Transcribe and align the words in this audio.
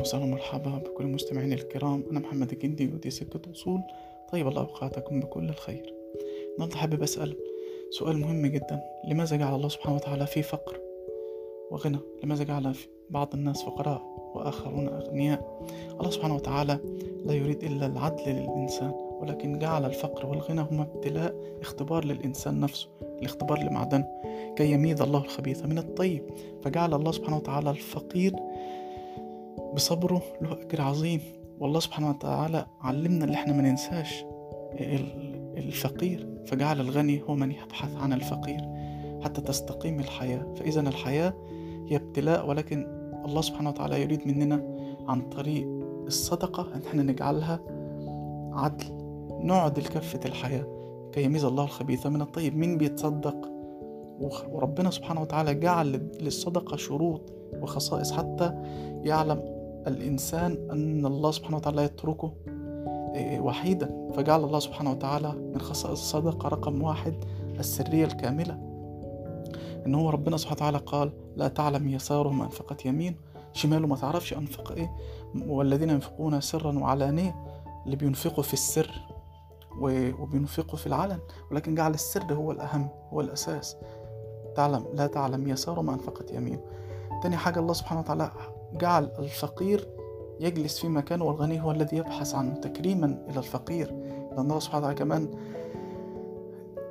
أهلا 0.00 0.08
وسهلا 0.08 0.24
ومرحبا 0.24 0.70
بكل 0.70 1.04
المستمعين 1.04 1.52
الكرام. 1.52 2.04
أنا 2.10 2.20
محمد 2.20 2.52
الجندي 2.52 2.86
ودي 2.86 3.10
سكة 3.10 3.50
وصول 3.50 3.80
طيب 4.32 4.48
الله 4.48 4.60
أوقاتكم 4.60 5.20
بكل 5.20 5.48
الخير. 5.48 5.94
النهاردة 6.54 6.76
حابب 6.76 7.02
أسأل 7.02 7.36
سؤال 7.90 8.16
مهم 8.16 8.46
جدا. 8.46 8.80
لماذا 9.08 9.36
جعل 9.36 9.54
الله 9.54 9.68
سبحانه 9.68 9.96
وتعالى 9.96 10.26
في 10.26 10.42
فقر 10.42 10.80
وغنى؟ 11.70 11.98
لماذا 12.24 12.44
جعل 12.44 12.74
بعض 13.10 13.34
الناس 13.34 13.62
فقراء 13.62 14.02
وآخرون 14.34 14.88
أغنياء؟ 14.88 15.66
الله 16.00 16.10
سبحانه 16.10 16.34
وتعالى 16.34 16.78
لا 17.24 17.34
يريد 17.34 17.64
إلا 17.64 17.86
العدل 17.86 18.22
للإنسان 18.26 18.92
ولكن 19.20 19.58
جعل 19.58 19.84
الفقر 19.84 20.26
والغنى 20.26 20.60
هما 20.60 20.82
ابتلاء 20.82 21.34
اختبار 21.60 22.04
للإنسان 22.04 22.60
نفسه 22.60 22.88
الاختبار 23.02 23.58
لمعدنه 23.58 24.08
كي 24.56 24.72
يميز 24.72 25.02
الله 25.02 25.18
الخبيث 25.18 25.64
من 25.64 25.78
الطيب. 25.78 26.22
فجعل 26.62 26.94
الله 26.94 27.12
سبحانه 27.12 27.36
وتعالى 27.36 27.70
الفقير 27.70 28.32
بصبره 29.74 30.22
له 30.42 30.52
أجر 30.52 30.80
عظيم. 30.80 31.20
والله 31.60 31.80
سبحانه 31.80 32.10
وتعالى 32.10 32.66
علمنا 32.80 33.24
اللي 33.24 33.34
إحنا 33.34 33.52
ما 33.52 33.62
ننساش. 33.62 34.24
الفقير 35.56 36.28
فجعل 36.46 36.80
الغني 36.80 37.22
هو 37.22 37.34
من 37.34 37.52
يبحث 37.52 37.96
عن 37.96 38.12
الفقير 38.12 38.60
حتى 39.24 39.40
تستقيم 39.40 40.00
الحياة. 40.00 40.54
فإذا 40.56 40.80
الحياة 40.80 41.34
هي 41.88 41.96
ابتلاء 41.96 42.48
ولكن 42.48 42.86
الله 43.24 43.40
سبحانه 43.40 43.70
وتعالى 43.70 44.02
يريد 44.02 44.26
مننا 44.26 44.76
عن 45.08 45.28
طريق 45.28 45.66
الصدقة 46.06 46.74
أن 46.74 46.82
إحنا 46.86 47.02
نجعلها 47.02 47.60
عدل. 48.52 48.84
نعدل 49.42 49.82
كفة 49.82 50.20
الحياة 50.24 50.66
كي 51.12 51.22
يميز 51.22 51.44
الله 51.44 51.64
الخبيث 51.64 52.06
من 52.06 52.22
الطيب. 52.22 52.56
مين 52.56 52.78
بيتصدق؟ 52.78 53.50
وربنا 54.52 54.90
سبحانه 54.90 55.20
وتعالى 55.20 55.54
جعل 55.54 56.10
للصدقة 56.20 56.76
شروط 56.76 57.32
وخصائص 57.62 58.12
حتى 58.12 58.52
يعلم 59.04 59.59
الإنسان 59.86 60.68
أن 60.70 61.06
الله 61.06 61.30
سبحانه 61.30 61.56
وتعالى 61.56 61.82
يتركه 61.82 62.32
وحيدا. 63.40 64.10
فجعل 64.14 64.44
الله 64.44 64.58
سبحانه 64.58 64.90
وتعالى 64.90 65.32
من 65.32 65.60
خصائص 65.60 66.00
الصدقة 66.00 66.48
رقم 66.48 66.82
واحد 66.82 67.14
السرية 67.58 68.04
الكاملة. 68.04 68.54
إن 69.86 69.94
هو 69.94 70.10
ربنا 70.10 70.36
سبحانه 70.36 70.56
وتعالى 70.56 70.78
قال 70.78 71.12
لا 71.36 71.48
تعلم 71.48 71.88
يساره 71.88 72.28
ما 72.28 72.44
أنفقت 72.44 72.86
يمين. 72.86 73.16
شماله 73.52 73.86
ما 73.86 73.96
تعرفش 73.96 74.32
أنفق 74.32 74.72
إيه. 74.72 74.90
والذين 75.46 75.90
ينفقون 75.90 76.40
سرا 76.40 76.78
وعلانية 76.78 77.34
اللي 77.84 77.96
بينفقوا 77.96 78.42
في 78.42 78.52
السر 78.52 78.90
وبينفقوا 80.20 80.78
في 80.78 80.86
العلن. 80.86 81.18
ولكن 81.50 81.74
جعل 81.74 81.94
السر 81.94 82.34
هو 82.34 82.52
الأهم 82.52 82.88
هو 83.12 83.20
الأساس. 83.20 83.76
تعلم 84.56 84.84
لا 84.94 85.06
تعلم 85.06 85.48
يساره 85.48 85.80
ما 85.80 85.94
أنفقت 85.94 86.32
يمين. 86.32 86.60
تاني 87.22 87.36
حاجة 87.36 87.58
الله 87.60 87.72
سبحانه 87.72 88.00
وتعالى 88.00 88.30
جعل 88.72 89.10
الفقير 89.18 89.88
يجلس 90.40 90.78
في 90.78 90.88
مكانه 90.88 91.24
والغني 91.24 91.62
هو 91.62 91.70
الذي 91.70 91.96
يبحث 91.96 92.34
عنه 92.34 92.54
تكريما 92.54 93.24
إلى 93.28 93.38
الفقير. 93.38 93.94
لأن 94.30 94.40
الله 94.40 94.58
سبحانه 94.58 94.78
وتعالى 94.78 94.98
كمان 94.98 95.28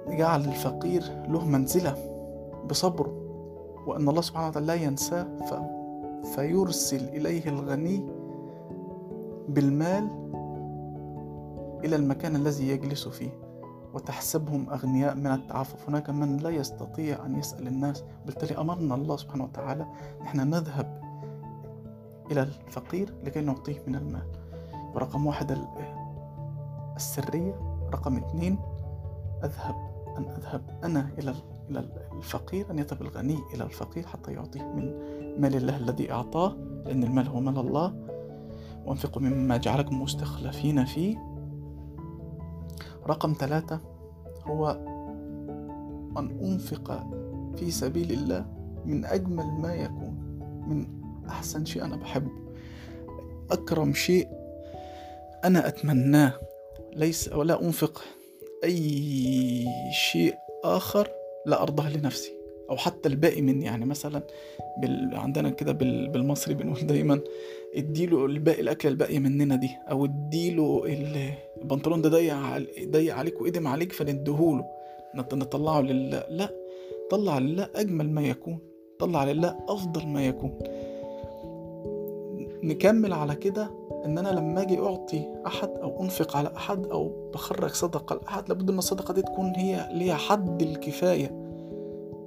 جعل 0.07 0.45
الفقير 0.45 1.03
له 1.27 1.45
منزلة 1.45 1.95
بصبره 2.69 3.13
وأن 3.87 4.09
الله 4.09 4.21
سبحانه 4.21 4.47
وتعالى 4.47 4.67
لا 4.67 4.73
ينساه 4.73 5.27
ف... 5.37 5.53
فيرسل 6.35 7.03
إليه 7.09 7.49
الغني 7.49 8.05
بالمال 9.49 10.07
إلى 11.85 11.95
المكان 11.95 12.35
الذي 12.35 12.69
يجلس 12.69 13.07
فيه 13.07 13.39
وتحسبهم 13.93 14.69
أغنياء 14.69 15.15
من 15.15 15.27
التعفف. 15.27 15.89
هناك 15.89 16.09
من 16.09 16.37
لا 16.37 16.49
يستطيع 16.49 17.25
أن 17.25 17.39
يسأل 17.39 17.67
الناس 17.67 18.03
بالتالي 18.25 18.57
أمرنا 18.57 18.95
الله 18.95 19.17
سبحانه 19.17 19.43
وتعالى 19.43 19.85
نحن 20.21 20.39
نذهب 20.39 21.08
إلى 22.31 22.41
الفقير 22.41 23.13
لكي 23.23 23.41
نعطيه 23.41 23.81
من 23.87 23.95
المال. 23.95 24.27
ورقم 24.95 25.25
واحد 25.27 25.57
السرية. 26.95 27.69
رقم 27.93 28.17
اثنين 28.17 28.59
أذهب 29.43 29.75
أن 30.17 30.23
أذهب 30.23 30.61
أنا 30.83 31.09
إلى 31.17 31.33
إلى 31.69 31.89
الفقير 32.11 32.71
أن 32.71 32.79
يذهب 32.79 33.01
الغني 33.01 33.37
إلى 33.53 33.63
الفقير 33.63 34.07
حتى 34.07 34.31
يعطيه 34.33 34.61
من 34.61 34.93
مال 35.41 35.55
الله 35.55 35.77
الذي 35.77 36.11
أعطاه 36.11 36.55
لأن 36.85 37.03
المال 37.03 37.27
هو 37.27 37.39
مال 37.39 37.59
الله. 37.59 37.93
وأنفقوا 38.85 39.21
مما 39.21 39.57
جعلكم 39.57 40.01
مستخلفين 40.01 40.85
فيه. 40.85 41.17
رقم 43.07 43.33
ثلاثة 43.39 43.79
هو 44.45 44.69
أن 46.17 46.39
أنفق 46.43 47.07
في 47.55 47.71
سبيل 47.71 48.11
الله 48.11 48.45
من 48.85 49.05
أجمل 49.05 49.45
ما 49.45 49.73
يكون 49.75 50.13
من 50.67 50.98
أحسن 51.29 51.65
شيء 51.65 51.85
أنا 51.85 51.95
بحبه. 51.95 52.31
أكرم 53.51 53.93
شيء 53.93 54.27
أنا 55.45 55.67
أتمناه. 55.67 56.33
ليس 56.93 57.33
ولا 57.33 57.61
أنفق 57.61 58.03
أي 58.63 59.65
شيء 59.91 60.35
آخر 60.63 61.09
لا 61.45 61.61
أرضاه 61.61 61.97
لنفسي. 61.97 62.31
أو 62.69 62.77
حتى 62.77 63.09
الباقي 63.09 63.41
مني. 63.41 63.65
يعني 63.65 63.85
مثلا 63.85 64.21
بال... 64.81 65.15
عندنا 65.15 65.49
كده 65.49 65.71
بال... 65.71 66.07
بالمصري 66.07 66.53
بنقول 66.53 66.87
دايما 66.87 67.19
اديله 67.75 68.25
الباقي 68.25 68.61
الأكلة 68.61 68.91
الباقية 68.91 69.19
مننا 69.19 69.55
دي. 69.55 69.69
أو 69.91 70.05
اديله 70.05 70.83
البنطلون 71.61 72.01
ده 72.01 72.09
ضيق 72.09 72.35
ضيق 72.89 73.15
عليك 73.15 73.41
وإدم 73.41 73.67
عليك 73.67 73.91
فنديهوله 73.91 74.65
نطلعه 75.15 75.81
لله 75.81 76.23
لا. 76.29 76.49
طلع 77.11 77.37
لله 77.37 77.69
أجمل 77.75 78.09
ما 78.09 78.21
يكون. 78.21 78.59
طلع 78.99 79.23
لله 79.23 79.57
أفضل 79.69 80.07
ما 80.07 80.25
يكون. 80.25 80.59
نكمل 82.63 83.13
على 83.13 83.35
كده 83.35 83.71
إن 84.05 84.17
أنا 84.17 84.29
لما 84.29 84.61
أجي 84.61 84.79
أعطي 84.79 85.27
أحد 85.47 85.69
أو 85.69 86.03
أنفق 86.03 86.37
على 86.37 86.51
أحد 86.55 86.85
أو 86.87 87.29
بخرج 87.33 87.69
صدقة 87.69 88.15
لأحد 88.15 88.49
لابد 88.49 88.69
إن 88.69 88.77
الصدقة 88.77 89.13
دي 89.13 89.21
تكون 89.21 89.53
هي 89.55 89.89
ليها 89.93 90.15
حد 90.15 90.61
الكفاية 90.61 91.49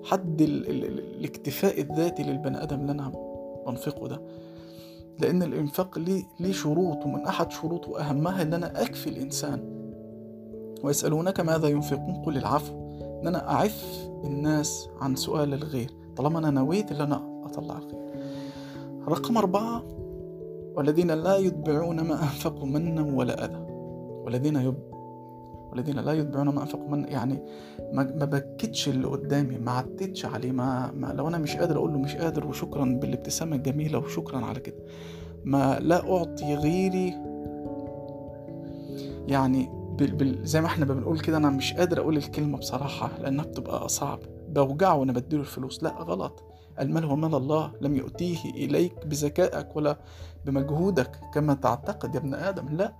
حد 0.04 0.42
ال 0.42 0.70
ال 0.70 0.84
ال 0.84 0.98
الاكتفاء 0.98 1.80
الذاتي 1.80 2.22
للبني 2.22 2.62
آدم 2.62 2.80
اللي 2.80 2.92
أنا 2.92 3.12
بنفقه 3.66 4.08
ده. 4.08 4.20
لأن 5.20 5.42
الإنفاق 5.42 5.98
ليه 5.98 6.22
ليه 6.40 6.52
شروط 6.52 7.06
ومن 7.06 7.26
أحد 7.26 7.52
شروطه 7.52 8.00
اهمها 8.00 8.42
إن 8.42 8.54
أنا 8.54 8.82
أكفي 8.82 9.06
الإنسان. 9.10 9.60
ويسألونك 10.84 11.40
ماذا 11.40 11.68
ينفقون؟ 11.68 12.22
قل 12.26 12.36
العفو. 12.36 12.72
إن 13.22 13.26
أنا 13.26 13.50
أعف 13.50 14.08
الناس 14.24 14.88
عن 15.00 15.16
سؤال 15.16 15.54
الغير 15.54 15.90
طالما 16.16 16.38
أنا 16.38 16.50
نويت 16.50 16.92
إن 16.92 17.00
أنا 17.00 17.44
أطلع 17.44 17.76
الخير 17.78 18.02
رقم 19.08 19.36
أربعة 19.38 19.82
والذين 20.74 21.10
لا 21.10 21.36
يتبعون 21.36 22.00
ما 22.00 22.14
أنفقوا 22.22 22.66
منا 22.66 23.02
ولا 23.02 23.44
أذى. 23.44 23.66
والذين 24.24 24.56
يب 24.56 24.92
والذين 25.70 25.98
لا 25.98 26.12
يتبعون 26.12 26.48
ما 26.48 26.60
أنفقوا 26.62 26.88
من 26.88 27.04
يعني 27.08 27.42
ما, 27.92 28.02
ما 28.02 28.24
بكتش 28.24 28.88
اللي 28.88 29.06
قدامي 29.06 29.58
ما 29.58 29.70
عتتش 29.70 30.26
عليه 30.26 30.52
ما, 30.52 30.90
ما 30.94 31.06
لو 31.06 31.28
أنا 31.28 31.38
مش 31.38 31.56
قادر 31.56 31.76
أقول 31.76 31.92
له 31.92 31.98
مش 31.98 32.16
قادر 32.16 32.46
وشكرا 32.46 32.84
بالابتسامة 32.84 33.56
الجميلة 33.56 33.98
وشكرا 33.98 34.38
على 34.38 34.60
كده. 34.60 34.76
ما 35.44 35.78
لا 35.80 36.16
أعطي 36.16 36.54
غيري 36.54 37.14
يعني 39.28 39.68
بال 39.98 40.10
بال 40.12 40.38
زي 40.46 40.60
ما 40.60 40.66
إحنا 40.66 40.84
بنقول 40.84 41.20
كده 41.20 41.36
أنا 41.36 41.50
مش 41.50 41.74
قادر 41.74 42.00
أقول 42.00 42.16
الكلمة 42.16 42.58
بصراحة 42.58 43.10
لأنها 43.20 43.44
بتبقى 43.44 43.88
صعب 43.88 44.18
بوجعه 44.48 44.94
وأنا 44.96 45.12
بديله 45.12 45.42
الفلوس. 45.42 45.82
لا 45.82 45.90
غلط. 45.90 46.44
المال 46.80 47.04
هو 47.04 47.16
مال 47.16 47.34
الله 47.34 47.72
لم 47.80 47.96
يؤتيه 47.96 48.44
إليك 48.44 49.06
بذكائك 49.06 49.76
ولا 49.76 49.96
بمجهودك 50.44 51.20
كما 51.34 51.54
تعتقد 51.54 52.14
يا 52.14 52.20
ابن 52.20 52.34
آدم. 52.34 52.68
لا 52.68 52.92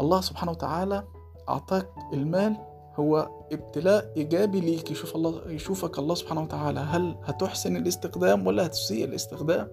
الله 0.00 0.20
سبحانه 0.20 0.52
وتعالى 0.52 1.04
أعطاك 1.48 1.88
المال 2.12 2.56
هو 2.96 3.30
ابتلاء 3.52 4.12
إيجابي 4.16 4.60
ليك 4.60 4.90
يشوف 4.90 5.16
الله 5.16 5.50
يشوفك 5.50 5.98
الله 5.98 6.14
سبحانه 6.14 6.42
وتعالى. 6.42 6.80
هل 6.80 7.16
هتحسن 7.24 7.76
الاستخدام 7.76 8.46
ولا 8.46 8.66
هتسيء 8.66 9.04
الاستخدام؟ 9.04 9.68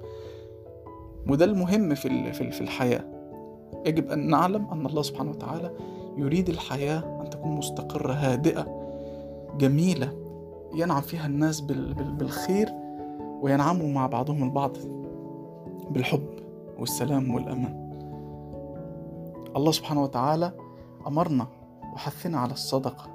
وده 1.27 1.45
المهم 1.45 1.95
في 1.95 2.33
في 2.33 2.61
الحياة. 2.61 3.03
يجب 3.85 4.11
أن 4.11 4.27
نعلم 4.29 4.67
أن 4.71 4.85
الله 4.85 5.01
سبحانه 5.01 5.29
وتعالى 5.31 5.71
يريد 6.17 6.49
الحياة 6.49 7.21
أن 7.21 7.29
تكون 7.29 7.51
مستقرة 7.51 8.13
هادئة 8.13 8.67
جميلة 9.57 10.17
ينعم 10.75 11.01
فيها 11.01 11.25
الناس 11.25 11.61
بالخير. 11.61 12.80
وينعموا 13.41 13.87
مع 13.93 14.07
بعضهم 14.07 14.43
البعض 14.43 14.77
بالحب 15.89 16.29
والسلام 16.79 17.33
والأمان. 17.33 17.91
الله 19.55 19.71
سبحانه 19.71 20.03
وتعالى 20.03 20.51
أمرنا 21.07 21.47
وحثنا 21.93 22.39
على 22.39 22.53
الصدقة 22.53 23.07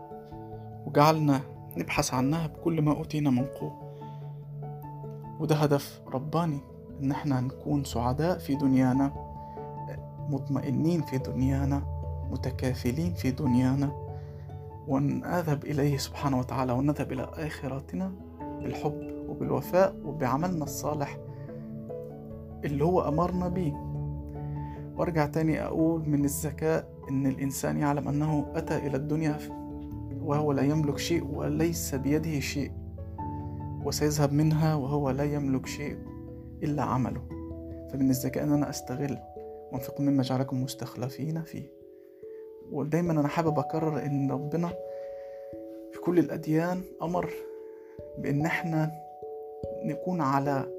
وجعلنا 0.86 1.40
نبحث 1.76 2.14
عنها 2.14 2.46
بكل 2.46 2.82
ما 2.82 2.92
أوتينا 2.92 3.30
من 3.30 3.44
قوة. 3.44 3.86
وده 5.40 5.54
هدف 5.54 6.00
رباني 6.12 6.60
إن 7.02 7.10
إحنا 7.10 7.40
نكون 7.40 7.84
سعداء 7.84 8.38
في 8.38 8.54
دنيانا 8.54 9.12
مطمئنين 10.30 11.02
في 11.02 11.18
دنيانا 11.18 11.82
متكافلين 12.30 13.14
في 13.14 13.30
دنيانا 13.30 13.92
ونذهب 14.88 15.64
إليه 15.64 15.96
سبحانه 15.96 16.38
وتعالى 16.38 16.72
ونذهب 16.72 17.12
إلى 17.12 17.22
آخرتنا 17.22 18.12
بالحب. 18.40 19.15
وبالوفاء 19.28 19.96
وبعملنا 20.04 20.64
الصالح 20.64 21.18
اللي 22.64 22.84
هو 22.84 23.08
أمرنا 23.08 23.48
بيه 23.48 23.72
وأرجع 24.96 25.26
تاني 25.26 25.64
أقول 25.64 26.08
من 26.08 26.24
الذكاء 26.24 26.88
إن 27.10 27.26
الإنسان 27.26 27.78
يعلم 27.78 28.08
أنه 28.08 28.46
أتى 28.54 28.76
إلى 28.76 28.96
الدنيا 28.96 29.38
وهو 30.22 30.52
لا 30.52 30.62
يملك 30.62 30.98
شيء 30.98 31.24
وليس 31.34 31.94
بيده 31.94 32.40
شيء 32.40 32.72
وسيذهب 33.84 34.32
منها 34.32 34.74
وهو 34.74 35.10
لا 35.10 35.24
يملك 35.24 35.66
شيء 35.66 35.98
إلا 36.62 36.82
عمله. 36.82 37.22
فمن 37.92 38.10
الذكاء 38.10 38.44
إن 38.44 38.52
أنا 38.52 38.70
أستغل 38.70 39.18
وانفقوا 39.72 40.04
مما 40.04 40.22
جعلكم 40.22 40.62
مستخلفين 40.62 41.42
فيه. 41.42 41.70
ودايما 42.72 43.12
أنا 43.12 43.28
حابب 43.28 43.58
أكرر 43.58 44.06
إن 44.06 44.30
ربنا 44.30 44.68
في 45.92 46.00
كل 46.04 46.18
الأديان 46.18 46.82
أمر 47.02 47.30
بإن 48.18 48.46
إحنا 48.46 49.05
نكون 49.86 50.20
على 50.20 50.72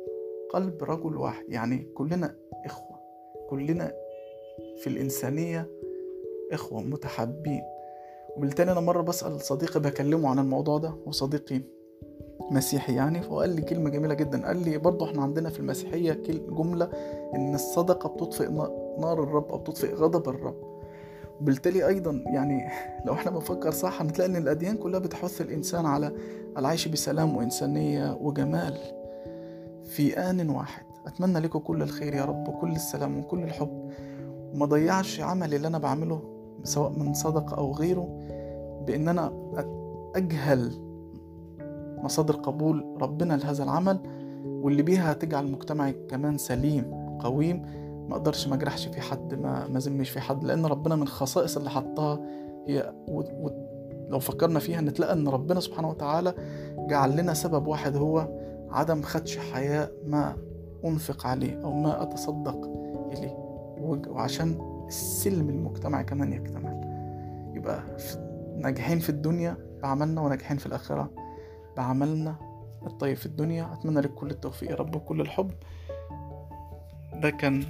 قلب 0.53 0.83
رجل 0.83 1.17
واحد. 1.17 1.45
يعني 1.49 1.87
كلنا 1.95 2.35
إخوة. 2.65 2.97
كلنا 3.49 3.93
في 4.77 4.87
الإنسانية 4.87 5.67
إخوة 6.51 6.81
متحابين. 6.81 7.61
وبالتالي 8.37 8.71
أنا 8.71 8.79
مرة 8.79 9.01
بسأل 9.01 9.41
صديقي 9.41 9.79
بكلمه 9.79 10.29
عن 10.29 10.39
الموضوع 10.39 10.77
ده 10.77 10.93
وصديقي 11.05 11.61
مسيحي 12.51 12.95
يعني 12.95 13.21
فقال 13.21 13.49
لي 13.49 13.61
كلمة 13.61 13.89
جميلة 13.89 14.13
جدا. 14.13 14.47
قال 14.47 14.63
لي 14.63 14.77
برضه 14.77 15.05
إحنا 15.05 15.21
عندنا 15.21 15.49
في 15.49 15.59
المسيحية 15.59 16.13
جملة 16.49 16.89
إن 17.35 17.55
الصدقة 17.55 18.09
بتطفئ 18.09 18.49
نار 18.99 19.23
الرب 19.23 19.51
أو 19.51 19.57
بتطفئ 19.57 19.93
غضب 19.93 20.29
الرب. 20.29 20.77
وبالتالي 21.41 21.87
أيضا 21.87 22.23
يعني 22.25 22.69
لو 23.05 23.13
إحنا 23.13 23.31
بنفكر 23.31 23.71
صح 23.71 24.01
هنتلاقي 24.01 24.29
إن 24.29 24.35
الأديان 24.35 24.77
كلها 24.77 24.99
بتحث 24.99 25.41
الإنسان 25.41 25.85
على 25.85 26.11
العيش 26.57 26.87
بسلام 26.87 27.37
وإنسانية 27.37 28.17
وجمال. 28.21 28.96
في 29.87 30.17
آن 30.17 30.49
واحد. 30.49 30.85
أتمنى 31.07 31.39
لكم 31.39 31.59
كل 31.59 31.81
الخير 31.81 32.13
يا 32.13 32.25
رب 32.25 32.47
وكل 32.47 32.71
السلام 32.71 33.19
وكل 33.19 33.43
الحب. 33.43 33.89
وما 34.53 34.65
ضيعش 34.65 35.19
عملي 35.21 35.55
اللي 35.55 35.67
أنا 35.67 35.77
بعمله 35.77 36.21
سواء 36.63 36.89
من 36.89 37.13
صدقة 37.13 37.57
أو 37.57 37.73
غيره 37.73 38.19
بإن 38.87 39.07
أنا 39.07 39.33
أجهل 40.15 40.71
مصادر 42.03 42.35
قبول 42.35 42.97
ربنا 43.01 43.33
لهذا 43.33 43.63
العمل 43.63 43.99
واللي 44.45 44.81
بيها 44.81 45.11
هتجعل 45.11 45.51
مجتمعي 45.51 45.93
كمان 46.09 46.37
سليم 46.37 47.17
قويم. 47.19 47.65
ما 48.09 48.15
أقدرش 48.15 48.47
ما 48.47 48.55
أجرحش 48.55 48.87
في 48.87 49.01
حد 49.01 49.33
ما 49.33 49.67
ما 49.67 50.03
في 50.03 50.19
حد 50.19 50.43
لأن 50.43 50.65
ربنا 50.65 50.95
من 50.95 51.01
الخصائص 51.01 51.57
اللي 51.57 51.69
حطها 51.69 52.19
هي 52.67 52.93
و... 53.07 53.19
و... 53.19 53.67
لو 54.09 54.19
فكرنا 54.19 54.59
فيها 54.59 54.81
نتلاقى 54.81 55.13
إن 55.13 55.27
ربنا 55.27 55.59
سبحانه 55.59 55.89
وتعالى 55.89 56.33
جعل 56.89 57.17
لنا 57.17 57.33
سبب 57.33 57.67
واحد 57.67 57.95
هو 57.95 58.27
عدم 58.71 59.01
خدش 59.01 59.37
حياء 59.37 59.91
ما 60.05 60.37
أنفق 60.85 61.27
عليه 61.27 61.63
أو 61.63 61.73
ما 61.73 62.03
أتصدق 62.03 62.65
إليه. 63.11 63.47
وعشان 64.07 64.77
السلم 64.87 65.49
المجتمعي 65.49 66.03
كمان 66.03 66.33
يكتمل 66.33 66.81
يبقى 67.55 67.83
ناجحين 68.57 68.99
في 68.99 69.09
الدنيا 69.09 69.57
بعملنا 69.83 70.21
وناجحين 70.21 70.57
في 70.57 70.65
الآخرة 70.65 71.11
بعملنا 71.77 72.35
الطيب 72.87 73.17
في 73.17 73.25
الدنيا. 73.25 73.73
أتمنى 73.73 74.01
لك 74.01 74.13
كل 74.13 74.29
التوفيق 74.29 74.71
يا 74.71 74.75
رب 74.75 74.95
وكل 74.95 75.21
الحب. 75.21 75.51
ده 77.13 77.29
كان 77.29 77.63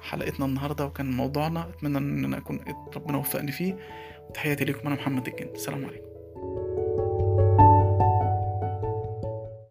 حلقتنا 0.00 0.46
النهاردة 0.46 0.86
وكان 0.86 1.10
موضوعنا. 1.10 1.68
أتمنى 1.68 1.98
أن 1.98 2.24
أنا 2.24 2.38
أكون 2.38 2.60
ربنا 2.96 3.18
وفقني 3.18 3.52
فيه. 3.52 3.76
وتحياتي 4.28 4.64
لكم 4.64 4.86
أنا 4.86 4.96
محمد 4.96 5.26
الجن. 5.26 5.48
السلام 5.54 5.84
عليكم. 5.84 6.09